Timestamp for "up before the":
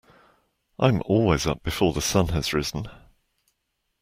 1.45-2.01